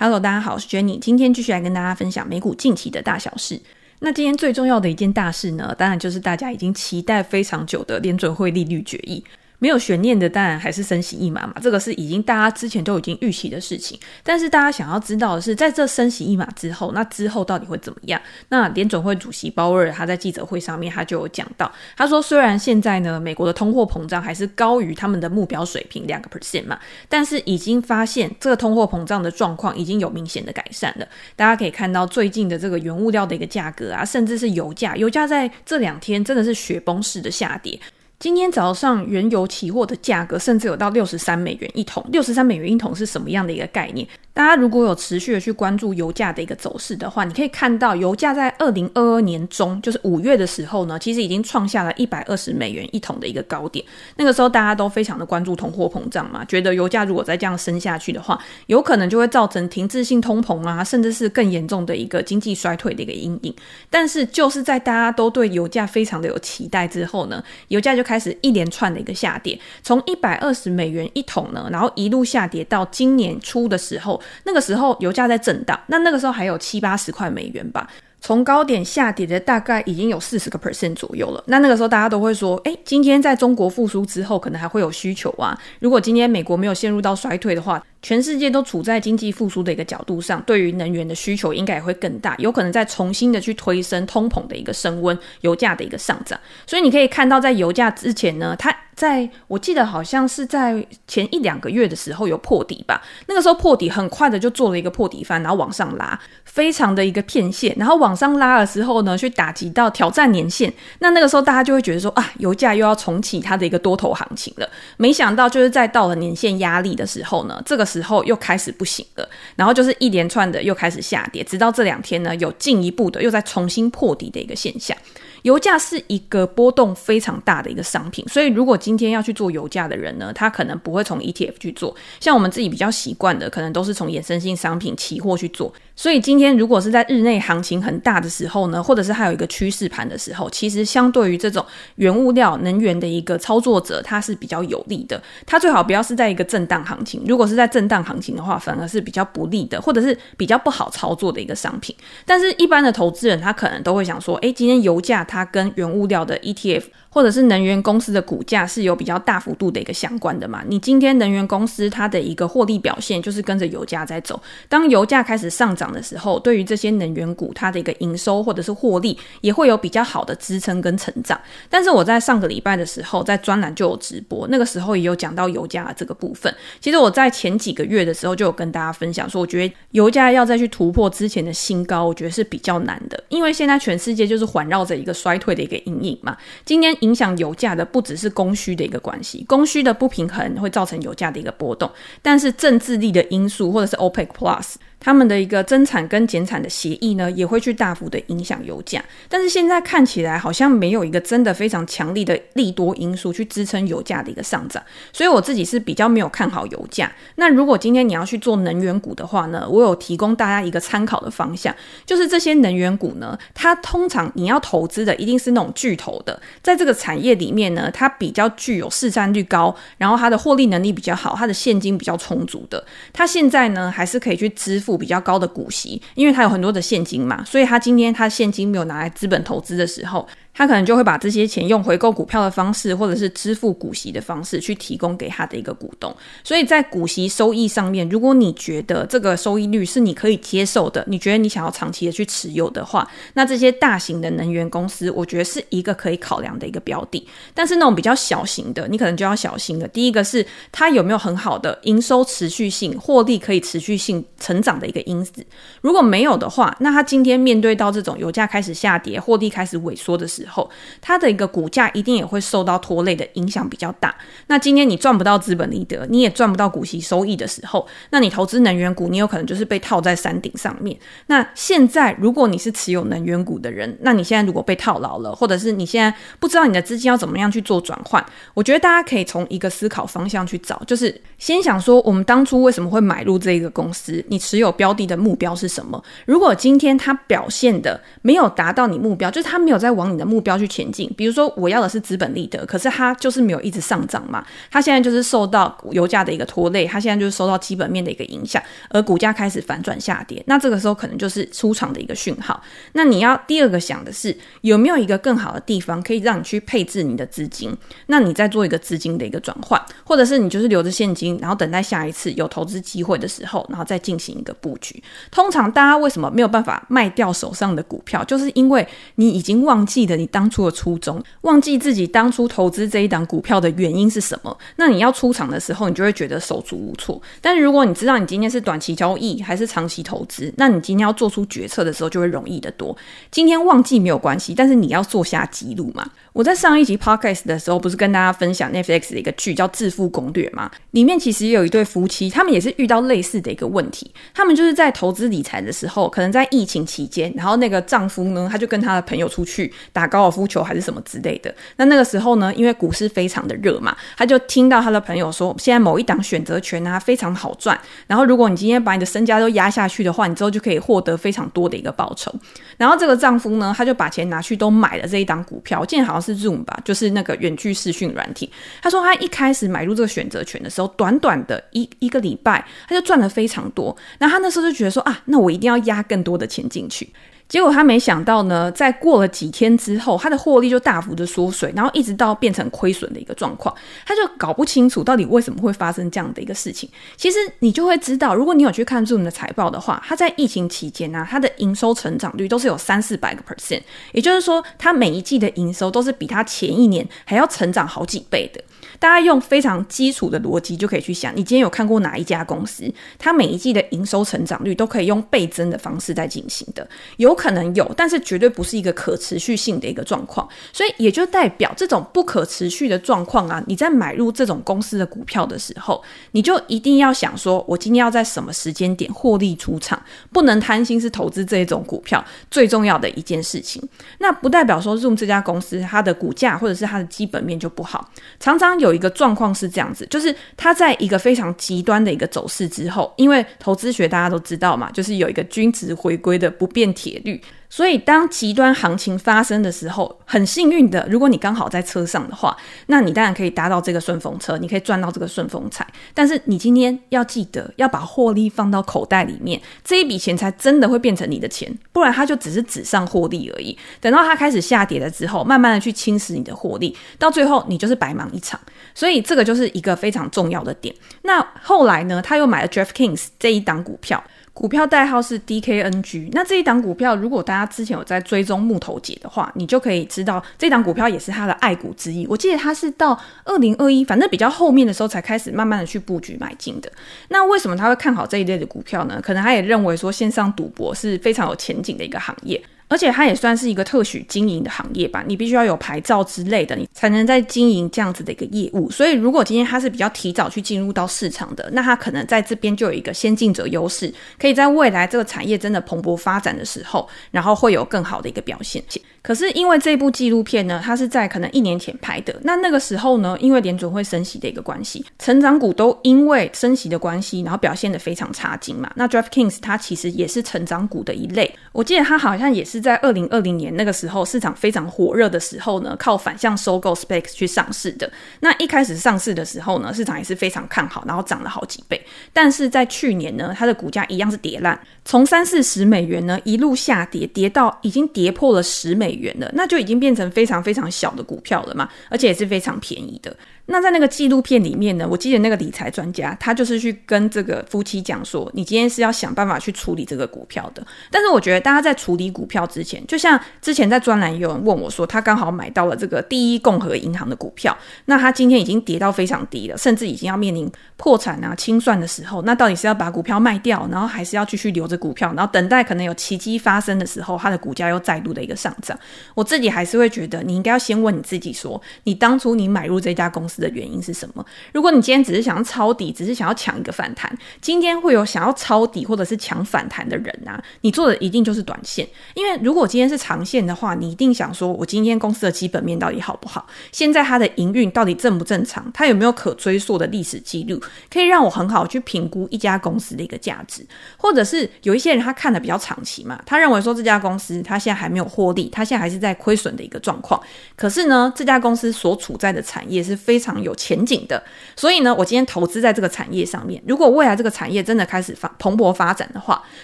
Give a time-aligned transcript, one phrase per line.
[0.00, 3.60] Hello，大家好，我是 Jenny，今天继续来跟大家分享美股近期的大小事。
[3.98, 9.24] 那今天最重要的一件大事呢，当然就是大家已经期待非常久的联准会利率决议。
[9.58, 13.98] 没有悬念的，当然还是升息一码嘛，这个是已经大家之前都已经预期的事情。
[14.22, 18.20] 但是大家想要知道的是，在这升息一码之后，那之后到底会怎么样？
[18.50, 31.08] 那联准会主席鲍威尔他在记者会上面他就有讲到，他说虽然现在呢，美国的通货膨胀还是高于他们的目标水平两个 percent 嘛，但是已经发现这个通货膨胀的状况已经有明显的改善了。
[31.34, 37.78] 大家可以看到最近的这个原物料的一个价格啊，甚至是油价，油价在这两天真的是雪崩式的下跌。
[38.18, 44.04] 今天早上原油期货的价格甚至有到六十三美元一桶，六十三美元一桶是什么样的一个概念？
[44.34, 53.84] 大家如果有持续的去关注油价的一个走势的话，你可以看到油价在二零二二年中，就是五月的时候呢，其实已经创下了一百二十美元一桶的一个高点。
[54.16, 63.54] 那个时候大家都非常的关注通货膨胀嘛，觉得油价如果再这样升下去的话，有可能就会造成停滞性通膨啊，甚至是更严重的一个经济衰退的一个阴影。
[63.90, 74.18] 但是就是在大家都对油价非常的有期待之后呢，油价就开始一连串的一个下跌，从一百二十美元一桶呢，然后一路下跌到今年初的时候。
[74.44, 77.86] 那个时候油价在震荡，那那个时候还有七八十块美元吧，
[78.22, 81.44] 从高点下跌的大概已经有四十个 percent 左右了。
[81.48, 85.58] 那那个时候大家都会说，哎，今天在中国复苏之后，可能还会有需求啊。
[85.80, 96.38] 如果今天美国没有陷入到衰退的话，全世界都处在经济复苏的一个角度上，对于能源的需求应该也会更大，有可能再重新的去推升通膨的一个升温，油价的一个上涨。
[96.66, 98.74] 所以你可以看到，在油价之前呢，它。
[98.98, 114.68] 在我记得好像是在前一两个月的时候有破底吧，那个时候破底很快的就做了一个破底翻，然后往上拉，非常的一个骗线，然后往上拉的时候呢，去打击到挑战年线，那那个时候大家就会觉得说啊，油价又要重启它的一个多头行情了。
[114.96, 124.96] 没想到就是在到了年线压力的时候呢，这个时候又开始不行了，然后就是一连串的又开始下跌，直到这两天呢有进一步的又在重新破底的一个现象。
[125.42, 135.72] 油价是一个波动非常大的一个商品，所以如果今天要去做油价的人呢，他可能不会从 ETF 去做，像我们自己比较习惯的，可能都是从衍生性商品期货去做。
[135.98, 141.66] 所以今天如果是在日内行情很大的时候呢，或者是还有一个趋势盘的时候，其实相对于这种
[141.96, 145.20] 原物料能源的一个操作者，它是比较有利的。
[145.44, 151.92] 它最好不要是在一个震荡行情，如果是在震荡行情的话，反而是比较不利的，或者是比较不好操作的一个商品。
[152.24, 156.84] 但是，一般的投资人他可能都会想说，诶，今天油价它跟原物料的 ETF。
[157.18, 160.62] 或者是能源公司的股价是有比较大幅度的一个相关的嘛？
[160.68, 164.40] 你今天能源公司它的一个获利表现就是跟着油价在走。
[164.68, 171.36] 当油价开始上涨的时候，对于这些能源股它的一个营收或者是获利也会有比较好的支撑跟成长。
[171.68, 176.54] 但是我在上个礼拜的时候在专栏就有直播，那个时候也有讲到油价的这个部分。
[176.80, 186.36] 其实我在前几个月的时候就有跟大家分享说，我觉得油价要再去突破之前的新高，我觉得是比较难的，因为现在全世界就是环绕着一个衰退的一个阴影嘛。
[186.64, 186.94] 今天。
[187.08, 194.74] 影响油价的不只是供需的一个关系，供需的不平衡会造成油价的一个波动，但是政治力的因素或者是 OPEC Plus。
[195.00, 199.00] 他们的一个增产跟减产的协议呢，也会去大幅的影响油价。
[199.28, 204.82] 但是现在看起来好像没有一个真的非常强力的利多因素去支撑油价的一个上涨，
[205.12, 207.12] 所以我自己是比较没有看好油价。
[207.36, 211.72] 那如果今天你要去做能源股的话呢，我有提供大家一个参考的方向，
[212.04, 224.98] 就是这些能源股呢，它通常你要投资的一定是那种巨头的，在这个产业里面呢，它比较具有市占率高，然后它的获利能力比较好，它的现金比较充足的，它现在呢还是可以去支付。
[224.98, 230.26] 比较高的股息，因为它有很多的现金嘛，所以它今天它现金没有拿来资本投资的时候。
[230.58, 236.12] 他可能就会把这些钱用回购股票的方式，或者是支付股息的方式去提供给他的一个股东。
[236.42, 247.24] 所以在股息收益上面，如果你觉得这个收益率是你可以接受的，你觉得你想要长期的去持有的话，那这些大型的能源公司，我觉得是一个可以考量的一个标的。
[247.54, 249.86] 但是那种比较小型的，你可能就要小心了。
[249.86, 255.46] 第一个是它有没有很好的营收持续性、获利可以持续性成长的一个因子。
[255.80, 260.68] 如果没有的话，那它今天面对到这种油价开始下跌、获利开始萎缩的时候，后，
[261.00, 264.14] 它的一个股价一定也会受到拖累的影响比较大。
[264.48, 270.98] 那今天你赚不到资本利得，你也赚不到股息收益的时候，那你投资能源股，你有可能就是被套在山顶上面。
[271.26, 278.24] 那现在如果你是持有能源股的人，那你现在如果被套牢了，或者是你现在不知道你的资金要怎么样去做转换，
[278.54, 286.02] 我觉得大家可以从一个思考方向去找，就是先想说我们当初为什么会买入这一个公司，你持有标的的目标是什么？
[286.24, 291.12] 如果今天它表现的没有达到你目标，就是它没有在往你的目目标去前进。
[291.16, 300.40] 比如说，我要的是资本利得，可是它就是没有一直上涨嘛，它现在就是受到油价的一个拖累，它现在就是受到基本面的一个影响，而股价开始反转下跌。
[300.46, 302.62] 那这个时候可能就是出场的一个讯号。
[302.92, 307.76] 那你要第二个想的是，有没有一个更好的地方可以让你去配置你的资金？
[308.06, 315.02] 那你再做一个资金的一个转换，或者是你就是留着现金，然后等待下一次有投资机会的时候，然后再进行一个布局。
[315.30, 324.56] 通常大家为什么没有办法卖掉手上的股票，就是因为你已经忘记了你当初的初衷，忘记自己当初投资这一档股票的原因是什么。
[324.76, 327.20] 那你要出场的时候，你就会觉得手足无措。
[327.40, 332.96] 但是如果你知道你今天是短期交易还是长期投资，那你今天要做出决策的时候就会容易得多。
[333.30, 336.04] 今天忘记没有关系，但是你要做下记录嘛。
[336.32, 340.70] 我在上一集 podcast 的时候，不是跟大家分享 Netflix 的一个剧叫《致富攻略》吗？
[340.92, 344.10] 里面其实也有一对夫妻，他们也是遇到类似的一个问题。
[344.34, 351.54] 他们就是在投资理财的时候，可能在疫情期间，然后那个丈夫呢，他就跟他的朋友出去打高尔夫球还是什么之类的。
[351.76, 362.34] 那那个时候呢，因为股市非常的热嘛，他就听到他的朋友说，现在某一档选择权啊非常好赚，然后如果你今天把你的身家都压下去的话，你之后就可以获得非常多的一个报酬。
[362.76, 368.50] 然后这个丈夫呢，他就把钱拿去都买了这一档股票，我记得好像是 Zoom 吧，就是那个远距视讯软体。
[368.80, 373.96] 他说他一开始买入这个选择权的时候，短短的一一个礼拜，他就赚了非常多。
[374.18, 377.08] 那他那时候就觉得说啊，那我一定要压更多的钱进去。
[377.48, 383.74] 结果他没想到呢，在过了几天之后，他的获利就大幅的缩水，然后一直到变成亏损的一个状况，
[384.04, 386.88] 他就搞不清楚到底为什么会发生这样的一个事情。
[387.16, 393.80] 其实你就会知道，如果你有去看 Zoom 的财报的话，他在疫情期间呢、啊，他的营收成长率都是有三四百个 percent，
[394.12, 398.62] 也就是说，他每一季的营收都是比他前一年还要成长好几倍的。
[398.98, 406.86] 大家用非常基础的逻辑就可以去想，你今天有看过哪一家公司，它每一季的营收成长率都可以用倍增的方式在进行的？
[407.16, 410.46] 有可能有，但是绝对不是一个可持续性的一个状况。
[410.72, 416.02] 所以也就代表这种不可持续的状况啊，你在买入这种公司的股票的时候，
[416.32, 419.98] 你就一定要想说，我今天要在什么时间点获利出场，
[420.32, 423.82] 不能贪心是投资这一种股票最重要的一件事情。
[424.18, 428.98] 那不代表说用这家公司它的股价或者是它的基本面就不好，常常有。
[428.98, 437.22] 一个状况是这样子，就是它在一个非常极端的一个走势之后，因为投资学大家都知道嘛，就是有一个均值回归的不变铁。
[437.70, 445.86] 所以，当极端行情发生的时候，很幸运的，如果你刚好在车上的话，那你当然可以搭到这个顺风车，你可以赚到这个顺风财。
[446.14, 453.76] 但是，你今天要记得要把获利放到口袋里面，这一笔钱才真的会变成你的钱，不然它就只是纸上获利而已。
[454.00, 458.58] 等到它开始下跌了之后，慢慢的去侵蚀你的获利，到最后你就是白忙一场。
[458.94, 460.94] 所以，这个就是一个非常重要的点。
[461.22, 464.24] 那后来呢，他又买了 DraftKings 这一档股票。
[464.58, 472.26] 股票代号是 DKNG，那这一档股票，如果大家之前有在追踪木头姐的话，你就可以知道这档股票也是他的爱股之一。
[472.26, 476.90] 我记得他是到二零二一，反正比较后面的时候才开始慢慢的去布局买进的。
[477.28, 479.20] 那为什么他会看好这一类的股票呢？
[479.22, 482.60] 可能他也认为说线上赌博是非常有前景的一个行业。
[482.88, 488.90] 而且它也算是一个特许经营的行业吧，你必须要有牌照之类的，你才能在经营这样子的一个业务。
[488.90, 498.82] 所以，如果今天它是比较提早去进入到市场的，那它可能在这边就有一个先进者优势，可以在未来这个产业真的蓬勃发展的时候，然后会有更好的一个表现。
[499.20, 508.90] 可是因为这部纪录片呢，它是在可能一年前拍的，那那个时候呢，因为联准会升息的一个关系，成长股都因为升息的关系，然后表现的非常差劲嘛。
[508.94, 518.10] 那 DraftKings 它其实也是成长股的一类，我记得它好像也是在二零二零年那个时候市场非常火热的时候呢，靠反向收购 SPACs 去上市的。
[518.40, 522.00] 那一开始上市的时候呢，市场也是非常看好，然后涨了好几倍。
[522.32, 529.18] 但是在去年呢，它的股价一样是跌烂，从三四十美元呢一路下跌，跌到已经跌破了十美。
[529.18, 533.36] 元了，那就已经变成非常非常小的股票了嘛，而且也是非常便宜的。
[533.70, 540.86] 那在那个纪录片里面呢，我记得那个理财专家他就是去跟这个夫妻讲说，你今天是要想办法去处理这个股票的。
[541.10, 558.98] 但是我觉得大家在处理股票之前，就像之前在专栏有人问我说，他刚好买到了这个第一共和银行的股票，那他今天已经跌到非常低了，甚至已经要面临破产啊清算的时候，那到底是要把股票卖掉，然后还是要继续留着股票，然后等待可能有奇迹发生的时候，它的股价又再度的一个上涨？
[559.34, 564.44] 我自己还是会觉得，你应该要先问你自己说，你当初你买入这家公司的原因是什么？
[564.72, 572.06] 如果你今天只是想要抄底，只是想要抢一个反弹，今天会有想要抄底或者是抢反弹的人啊，你做的一定就是短线。
[572.34, 576.66] 因为如果今天是长线的话，你一定想说，我今天公司的基本面到底好不好？
[576.92, 578.90] 现在它的营运到底正不正常？
[578.92, 583.86] 它有没有可追溯的历史记录，可以让我很好去评估一家公司的一个价值？
[584.16, 590.40] 或者是有一些人他看的比较长期嘛，他认为说这家公司他现在还没有获利，他现在还是在亏损的一个状况。
[590.76, 594.42] 可是呢，这家公司所处在的产业是非常有前景的，
[594.74, 599.62] 所以呢，我今天投资在这个产业上面，如果未来这个产业真的开始发蓬勃发展的话，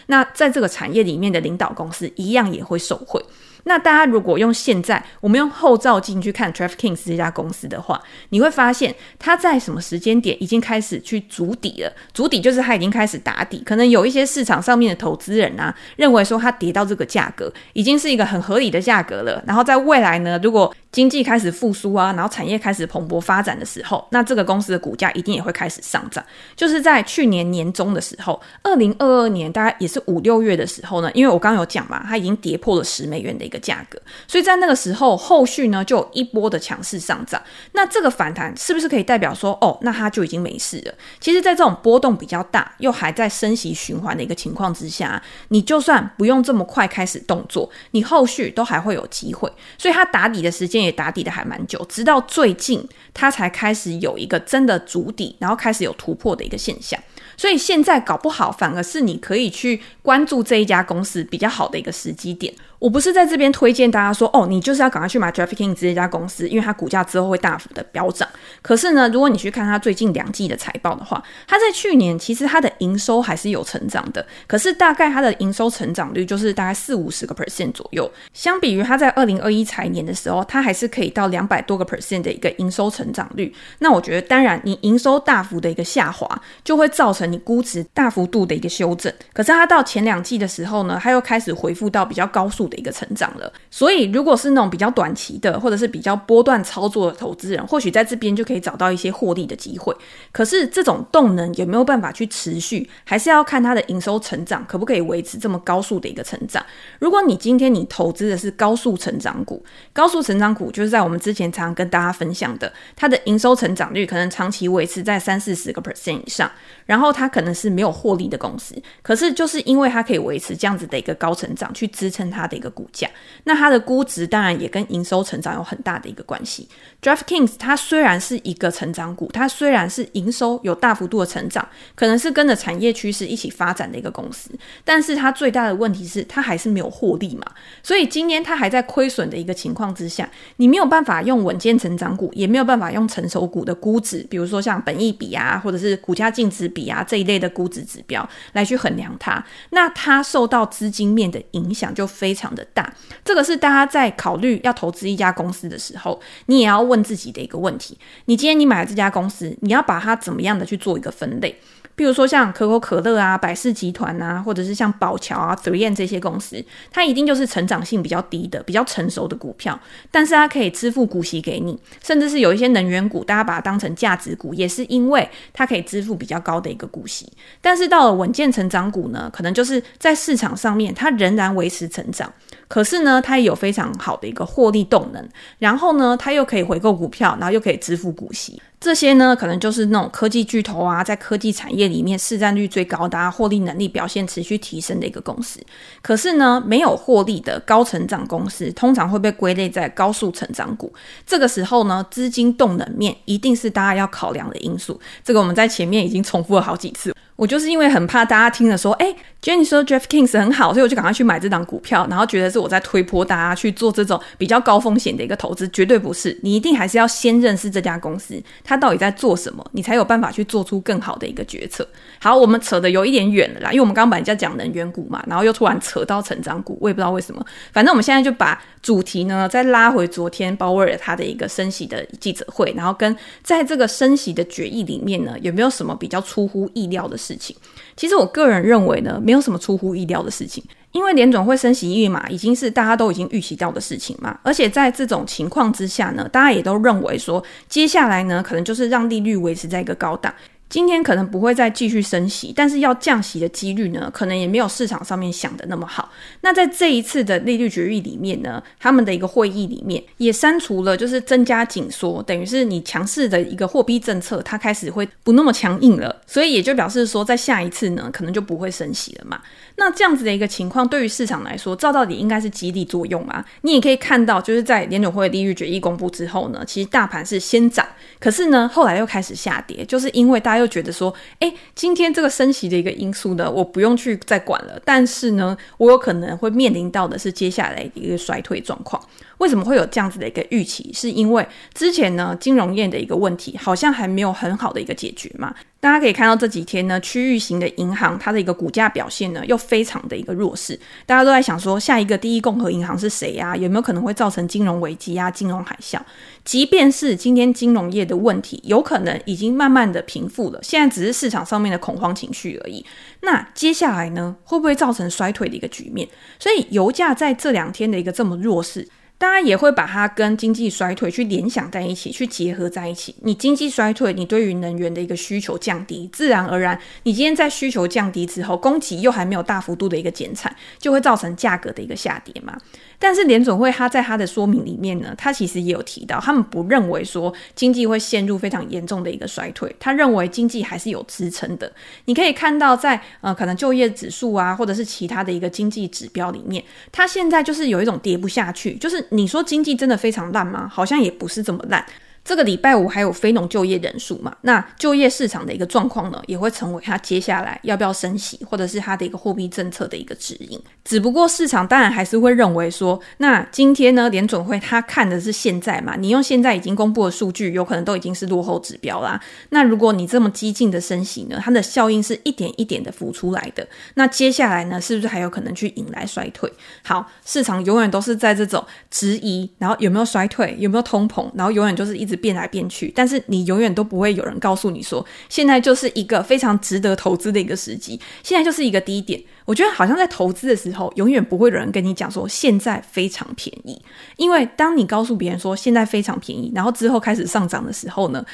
[0.07, 3.25] 那在这个产业里面的领导公司一样也会受贿。
[3.65, 11.93] 那大家如果用现在我们用后照镜去看 DraftKings 这家公司的话，你会发现它在什么时间点已经开始去筑底了？
[12.13, 19.43] 筑底就是它已经开始打底，可能有一些市场上面的投资人啊，认为说它跌到这个价格已经是一个很合理的价格了。
[19.47, 26.25] 然后在未来呢，如果经济开始复苏啊，然后产业开始蓬勃发展的时候，那这个公司的股价一定也会开始上涨。
[26.55, 37.43] 就是在去年年中的时候，二零二二年大概也是五六月的时候呢，因为我刚刚有讲嘛，它已经跌破了十美元的一个价格，所以在那个时候后续呢就有一波的强势上涨。
[37.73, 40.95] 那这个反弹是不是可以代表说，哦，那它就已经没事了？
[41.19, 49.51] 其实，在这种波动比较大又还在升息循环的一个情况之下，你就算不用这么快开始动作，你后续都还会有机会。
[49.77, 50.85] 所以它打底的时间。
[50.85, 57.01] 也打底的还蛮久，直到最近它才开始有一个真的足底，然后开始有突破的一个现象。
[57.39, 62.53] 所以现在搞不好反而是你可以去关注这一家公司比较好的一个时机点。
[62.85, 68.29] 我不是在这边推荐大家说，哦，你就是要赶快去买 DraftKings 这家公司，因为它股价之后会大幅的飙涨。
[68.61, 78.13] 可是呢，如果你去看它最近两季的财报的话，它在去年其实它的营收还是有成长的，可是大概它的营收成长率就是大概四五十个 percent 左右。
[78.35, 83.51] 相比于它在二零二一财年的时候，它还是可以到两百多个 percent 的一个营收成长率。
[83.79, 86.29] 那我觉得，当然你营收大幅的一个下滑，
[86.63, 89.11] 就会造成你估值大幅度的一个修正。
[89.33, 99.95] 可是它到前两季的时候呢，它又开始恢复到比较高速的一个成长了，所以如果是那种比较短期的，或者是比较波段操作的投资人，或许在这边就可以找到一些获利的机会。
[100.33, 106.65] 可是这种动能有没有办法去持续，还是要看它的营收成长可不可以维持这么高速的一个成长。
[106.99, 116.51] 如果你今天你投资的是高速成长股，高速成长股就是在我们之前常常跟大家分享的，它的营收成长率可能长期维持在三四十个 percent 以上，
[116.87, 123.09] 然后它可能是没有获利的公司，可是就是因为它可以维持这样子的一个高成长，去支撑它的一个个股价。
[123.45, 126.67] 那它的估值当然也跟营收成长有很大的一个关系。
[127.03, 134.51] DraftKings 它虽然是一个成长股，它虽然是营收有大幅度的成长，可能是跟着产业趋势一起发展的一个公司，
[134.85, 137.45] 但是它最大的问题是它还是没有获利嘛。
[137.83, 149.45] 所以今天它还在亏损的一个情况之下，你没有办法用稳健成长股，也没有办法用成熟股的估值，比如说像本益比啊，或者是股价净值比啊这一类的估值指标来去衡量它。
[149.71, 152.93] 那它受到资金面的影响就非常常的大。
[153.25, 157.97] 这个是大家在考虑要投资一家公司的时候，你也要问自己的一个问题：
[158.27, 161.59] 你今天你买了这家公司，你要把它怎么样的去做一个分类？
[161.97, 166.61] 比如说像可口可乐啊、百事集团啊，或者是像宝桥啊、3M 这些公司，
[166.91, 169.79] 它一定就是成长性比较低的、比较成熟的股票，
[170.11, 177.33] 但是它可以支付股息给你，甚至是有一些能源股，大家把它当成价值股，也是因为它可以支付比较高的一个股息。
[177.61, 182.33] 但是到了稳健成长股呢，可能就是在市场上面它仍然维持成长，
[182.69, 185.29] 可是呢，它也有非常好的一个获利动能，
[185.59, 188.61] 然后呢，它又可以回购股票，然后又可以支付股息。
[188.81, 195.59] 这些呢，可能就是那种科技巨头啊，在科技产业里面市占率最高的、获利能力表现持续提升的一个公司。
[196.03, 200.93] 可是呢，没有获利的高成长公司，通常会被归类在高速成长股。
[201.27, 205.01] 这个时候呢，资金动能面一定是大家要考量的因素。
[205.23, 207.15] 这个我们在前面已经重复了好几次。
[207.37, 209.13] 我就是因为很怕大家听了说，哎
[209.43, 216.39] ，Jenny 说 Jeff Kings 很好，所以我就赶快去买这档股票，然后觉得是我在推波大家去做这种比较高风险的一个投资，绝对不是。
[216.43, 221.87] 你一定还是要先认识这家公司，它到底在做什么，你才有办法去做出更好的一个决策。
[222.21, 227.45] 好，我们扯的有一点远了啦，因为我们刚刚本来在讲能源股嘛，然后又突然扯到成长股，我也不知道为什么。
[227.73, 237.57] 反正我们现在就把主题呢再拉回昨天鲍威尔他的一个升息的记者会，然后跟在这个升息的决议里面呢，有没有什么比较出乎意料的事情？
[237.97, 240.63] 其实我个人认为呢，没有什么出乎意料的事情，
[240.93, 244.39] 因为联总会升息一码嘛，已经是大家都已经预期到的事情嘛。
[244.43, 250.33] 而且在这种情况之下呢，大家也都认为说，接下来呢，可能就是让利率维持在一个高档。
[250.69, 256.11] 今天可能不会再继续升息，但是要降息的几率呢，可能也没有市场上面想的那么好。
[256.41, 266.21] 那在这一次的利率决议里面呢，他们的一个会议里面也删除了，就是增加紧缩，等于是你强势的一个货币政策，它开始会不那么强硬了。
[266.27, 269.41] 所以也就表示说，在下一次呢，可能就不会升息了嘛。
[269.77, 273.45] 那这样子的一个情况，对于市场来说，照到底应该是激励作用啊。
[273.63, 277.85] 你也可以看到，就是在联准会利率决议公布之后呢，其实大盘是先涨，
[278.21, 284.81] 可是呢，后来又开始下跌，就是因为大家又觉得说，哎，今天这个升息的一个因素呢，我不用去再管了。
[284.85, 289.03] 但是呢，我有可能会面临到的是接下来一个衰退状况。
[289.45, 290.91] 为什么会有这样子的一个预期？
[290.95, 295.55] 是因为之前呢，金融业的一个问题好像还没有很好的一个解决嘛。
[295.81, 300.81] 大家可以看到这几天呢，区域型的银行它的一个股价表现呢，又非常的一个弱势。
[301.05, 303.55] 大家都在想说，下一个第一共和银行是谁呀？
[303.55, 306.01] 有没有可能会造成金融危机啊、金融海啸？
[306.43, 312.83] 即便是今天金融业的问题，有可能已经慢慢的平复了，现在只是市场上面的恐慌情绪而已。
[313.21, 316.09] 那接下来呢，会不会造成衰退的一个局面？
[316.39, 318.89] 所以油价在这两天的一个这么弱势。
[319.17, 323.15] 大家也会把它跟经济衰退去联想在一起，去结合在一起。
[323.23, 332.59] 你经济衰退，你对于能源的一个需求降低，自然而然，你今天在需求降低之后，供给又还没有大幅度的一个减产，就会造成价格的一个下跌嘛。
[332.99, 341.71] 但是联总会他在他的说明里面呢，他其实也有提到，他们不认为说经济会陷入非常严重的一个衰退，他认为经济还是有支撑的。
[342.07, 350.69] 你可以看到在呃可能就业指数啊，或者是其他的一个经济指标里面，它现在就是有一种跌不下去，就是你说经济真的非常烂吗？
[350.73, 351.85] 好像也不是这么烂。
[352.25, 354.35] 这个礼拜五还有非农就业人数嘛？
[354.41, 360.59] 那就业市场的一个状况呢，也会成为他接下来要不要升息，或者是他的一个货币政策的一个指引。
[360.85, 365.97] 只不过市场当然还是会认为说，那今天呢，联准会他看的是现在嘛？
[365.97, 369.21] 你用现在已经公布的数据，有可能都已经是落后指标啦。
[369.51, 373.67] 那如果你这么激进的升息呢，它的效应是一点一点的浮出来的。
[373.97, 376.51] 那接下来呢，是不是还有可能去引来衰退？
[376.85, 382.14] 好，市场永远都是在这种质疑，然后有没有衰退，有没有通膨，然后永远就是一直。
[382.17, 389.23] 变来变去，但是你永远都不会有人告诉你说，现在就是一个非常值得投资的一个时机，现在就是一个低点。
[389.45, 393.81] 我觉得好像在投资的时候，永远不会有人跟你讲说现在非常便宜，
[394.17, 398.25] 因为当你告诉别人说现在非常便宜，然后之后开始上涨的时候呢，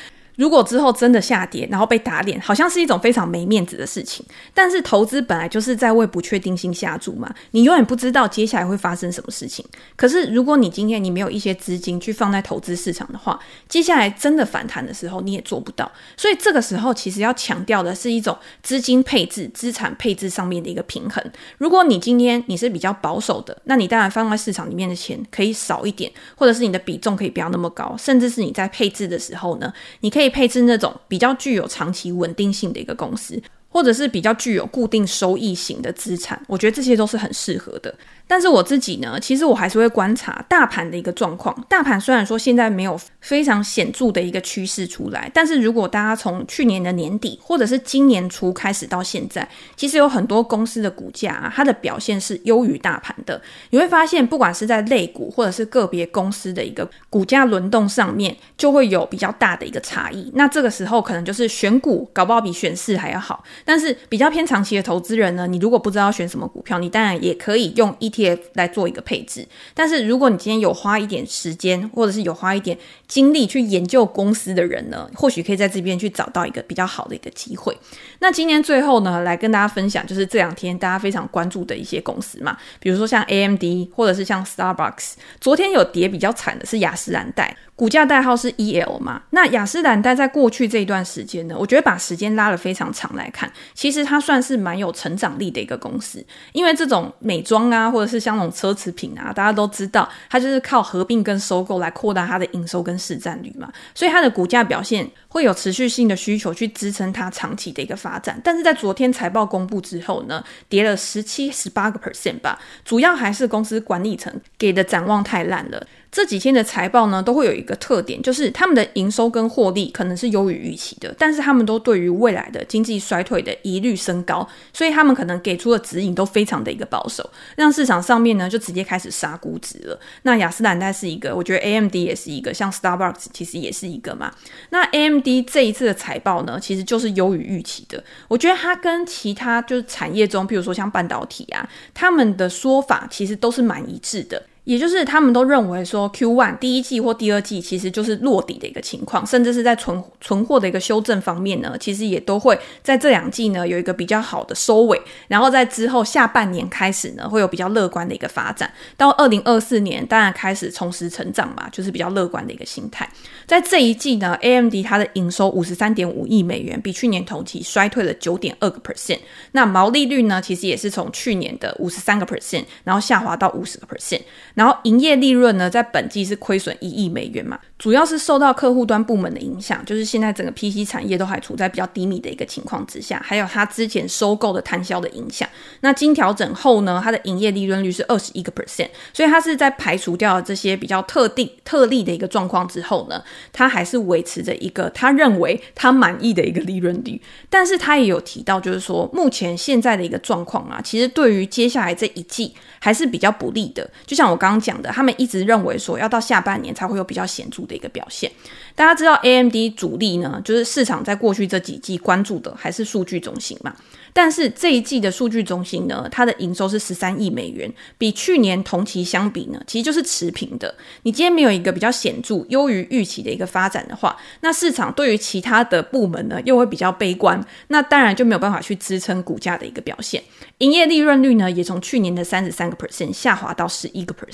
[0.41, 4.25] 如果之后真的下跌，然后被打脸，好像是一种非常没面子的事情。
[4.55, 9.63] 但是投资本来就是在为不确定性下注嘛，你永远不知道接下来会发生什么事情。
[9.97, 15.93] 可是如果你今天你没有一些资金去放在投资市场的话，接下来真的反弹的时候你也做不到。
[16.17, 21.23] 所以这个时候其实要强调的是一种资金配置、资产配置上面的一个平衡。
[21.59, 30.30] 如果你今天你是比较保守的，那你当然放在市场里面的钱可以少一点，或者是你的比重可以不要那么高，甚至是你在配置的时候呢，你可以。
[30.31, 37.95] 配置那种比较具有长期稳定性的一个公司，或者是比较具有固定收益型的资产，我觉得这些都是很适合的。
[38.27, 41.67] 但是我自己呢，其实我还是会观察大盘的一个状况。
[41.69, 53.41] 大盘虽然说现在没有非常显著的一个趋势出来，但是如果大家从去年的年底或者是今年初开始到现在，其实有很多公司的股价啊，它的表现是优于大盘的。
[53.71, 60.31] 你会发现，不管是在类股或者是个别公司的一个股价轮动上面，就会有比较大的一个差异。
[60.35, 63.43] 那这个时候可能就是选股搞不好比选市还要好。
[63.65, 68.41] 但是比较偏长期的投资人呢，你如果不知道选什么股票，你当然也可以用 ETF。
[68.55, 77.77] 来做一个配置，但是如果你今天有花一点时间，或者是有花一点精力去研究公司的人呢，或许可以在这边去找到一个比较好的一个机会。
[78.19, 83.63] 那今天最后呢，来跟大家分享，就是这两天大家非常关注的一些公司嘛，比如说像 AMD，
[83.95, 85.13] 或者是像 Starbucks。
[85.41, 87.57] 昨天有跌比较惨的是雅诗兰黛。
[87.77, 89.23] 股价代号是 EL 嘛？
[89.31, 96.25] 那雅诗兰黛在过去这一段时间呢，我觉得把时间拉得非常长来看，其实它算是蛮有成长力的一个公司。
[96.53, 108.41] 因为这种美妆啊，或者是像那种奢侈品啊，大家都知道，它就是靠合并跟收购来扩大它的营收跟市占率嘛，所以它的股价表现会有持续性的需求去支撑它长期的一个发展。
[108.43, 115.87] 但是在昨天财报公布之后呢，跌了十七、十八个 percent 吧，主要还是公司管理层给的展望太烂了。
[116.13, 130.01] 这几天的财报呢，都会有一个特点，就是他们的营收跟获利可能是优于预期的，但是他们都对于未来的经济衰退的疑虑升高，所以他们可能给出的指引都非常的一个保守，让市场上面呢就直接开始杀估值了。
[130.23, 134.35] 那雅诗兰黛是一个，我觉得 AMD 也是一个，像 Starbucks 其实也是一个嘛。
[134.71, 138.03] 那 AMD 这一次的财报呢，其实就是优于预期的。
[138.27, 144.43] 我觉得它跟其他就是产业中，譬如说像半导体啊，他们的说法其实都是蛮一致的。
[144.71, 163.11] 也就是他们都认为说 Q one 第一季或第二季其实就是落底的一个情况，甚至是在存存货的一个修正方面呢，其实也都会在这两季呢有一个比较好的收尾，然后在之后下半年开始呢会有比较乐观的一个发展，到二零二四年当然开始重拾成长嘛，就是比较乐观的一个心态。
[163.49, 169.19] 在这一季呢，AMD 它的营收五十三点五亿美元，比去年同期衰退了九点二个 percent，
[169.51, 174.21] 那毛利率呢其实也是从去年的五十三个 percent，然后下滑到五十个 percent。
[174.61, 185.49] 然后营业利润呢，在本季是亏损一亿美元嘛，主要是受到客户端部门的影响，就是现在整个 PC 产业都还处在比较低迷的一个情况之下，还有它之前收购的摊销的影响。
[185.81, 193.23] 那经调整后呢，它的营业利润率是二十一个 percent，所以它是在排除掉这些比较特定特例的一个状况之后呢，
[193.55, 197.19] 它还是维持着一个他认为他满意的一个利润率。
[197.49, 203.89] 但是他也有提到，就是说目前现在的一个状况啊，其实对于接下来这一季还是比较不利的。
[204.05, 208.31] 就像我刚刚讲的，他们一直认为说要到下半年才会有比较显著的一个表现。
[208.75, 213.77] 大家知道 AMD 主力呢，就是市场在过去这几季关注的还是数据中心嘛。
[214.13, 220.75] 但是这一季的数据中心呢，它的营收是十三亿美元，比去年同期相比呢，其实就是持平的。
[221.03, 230.21] 你今天没有一个比较显著优于预期的一个发展的话，那市场对于其他的部门呢，又会比较悲观，那当然就没有办法去支撑股价的一个表现。
[230.59, 234.30] 营业利润率呢，也从去年的三十三个 percent 下滑到十一个 percent。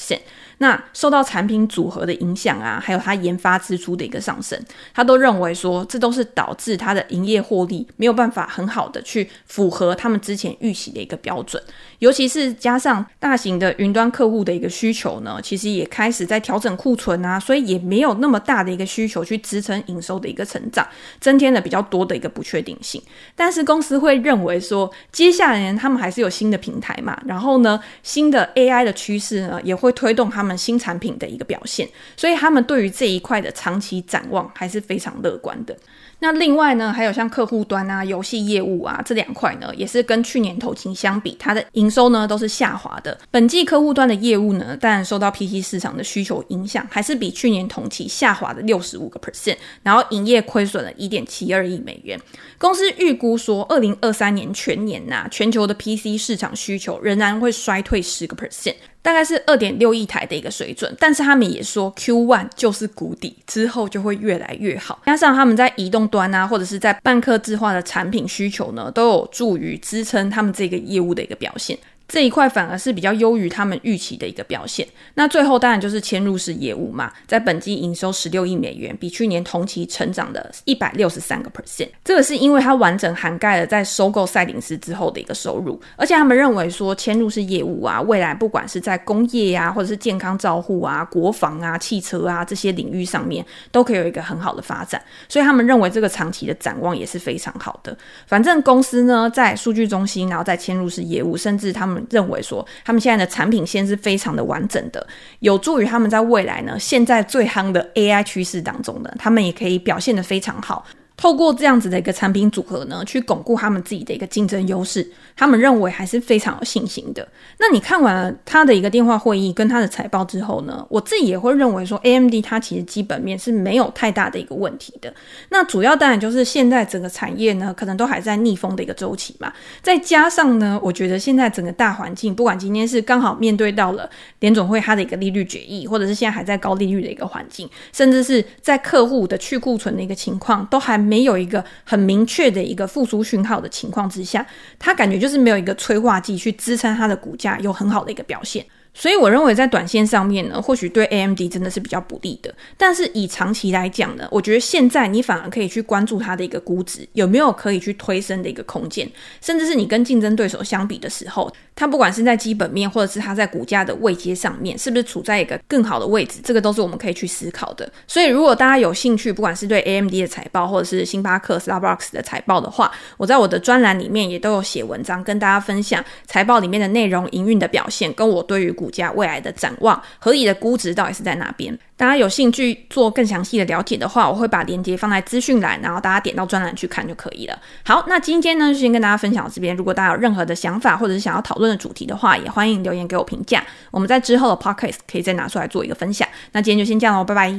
[0.59, 4.59] 那受到产品组合的影响啊，还有它研发支出的一个上升，
[4.95, 11.63] 他都认为说，这都是导致它的营业获利没有办法很好的去符合他们之前预期的一个标准。
[11.99, 20.87] 尤其是加上大型的云端客户的一个需求呢，其实也开始在调整库存啊，所以也没有那么大的一个需求去支撑营收的一个成长，
[21.21, 23.03] 增添了比较多的一个不确定性。
[23.35, 35.77] 但是公司会认为说，接下来他们还是有新的平台嘛，然后呢，新的 AI 的趋势呢，也会会推动他们新产品的一个表现，所以他们对于这一块的长期展望还是非常乐观的。
[36.19, 43.17] 那另外呢，还有像客户端啊、游戏业务啊这两块呢，也是跟去年同期相比，它的营收呢都是下滑的。
[43.31, 52.19] 本季客户端的业务呢，当然受到 PC 市场的需求影响，还是比去年同期下滑了六十五个 percent，然后营业亏损了一点七二亿美元。
[52.57, 58.77] 公司预估说，二零二三年全年呐、全球的 PC 市场需求仍然会衰退十个 percent。
[59.07, 65.01] 大概是二点六亿台的一个水准，但是他们也说 Q one 就是谷底，之后就会越来越好。
[65.07, 71.79] 加上他们在移动端啊，或者是在半客制化的产品需求呢，都有助于支撑他们这个业务的一个表现。
[72.09, 74.87] 这一块反而是比较优于他们预期的一个表现。
[75.15, 81.89] 那最后当然就是嵌入式业务嘛，在本季营收十六亿美元，比去年同期成长了一百六十三个 percent。
[82.05, 95.03] 这个是因为它完整涵盖了在收购赛灵思之后的一个收入，而且他们认为说嵌入式业务啊，未来不管是在工业呀、啊，或者是健康照护啊、国防啊、汽车啊这些领域上面，都可以有一个很好的发展。
[95.29, 97.97] 所以他们认为这个长期的展望也是非常好的。
[98.29, 101.96] 反正公司呢，在数据中心，然后在嵌入式业务，甚至他们。
[102.11, 105.07] 认为说，他们现在的产品线是非常的完整的，
[105.41, 110.85] 有助于他们在未来呢，现在最夯的 AI 趋势当中呢，他们也可以表现得非常好。
[111.17, 117.27] 透过这样子的一个产品组合呢，去巩固他们自己的一个竞争优势，他们认为还是非常有信心的。
[117.59, 125.11] 那你看完了他的一个电话会议跟他的财报之后呢，我自己也会认为说，AMD 它其实基本面是没有太大的一个问题的。
[125.49, 129.51] 那主要当然就是现在整个产业呢，可能都还在逆风的一个周期嘛，
[129.81, 134.07] 再加上呢，我觉得现在整个大环境，不管今天是刚好面对到了
[134.41, 141.06] 联总会它的一个利率决议，或者是现在还在高利率的一个环境，甚至是在客户的去库存的一个情况，都还。
[141.07, 144.45] 没有一个很明确的一个复苏讯号的情况之下，
[144.79, 148.67] 他感觉就是没有一个催化剂去支撑它的股价有很好的一个表现。
[148.99, 152.55] 所以我认为在短线上面呢，或许对 AMD 真的是比较不利的。
[152.79, 159.07] 但是以长期来讲呢，我觉得现在你反而可以去关注它的一个估值有没有可以去推升的一个空间，
[159.43, 167.89] 甚至是你跟竞争对手相比的时候，它不管是在基本面或者是它在股价的位阶上面，是不是处在一个更好的位置，这个都是我们可以去思考的。
[168.09, 178.91] 所以如果大家有兴趣，不管是对 AMD 的财报或者是星巴克 Starbucks 的财报的话，我在我的专栏里面也都有写文章跟大家分享财报里面的内容、营运的表现，跟我对于股。
[178.97, 181.79] 价未来的展望，合理的估值到底是在哪边？
[181.99, 187.59] 大家有兴趣做更详细的了解的话，我会把链接放在资讯栏，然后大家点到专栏去看就可以了。
[187.85, 189.77] 好，那今天呢就先跟大家分享到这边。
[189.77, 193.65] 如果大家有任何的想法或者是想要讨论论的主题的话，也欢迎留言给我评价。
[193.91, 196.27] 我们在之后的 podcast 可以再拿出来做一个分享。
[196.53, 197.57] 那今天就先这样喽，拜拜。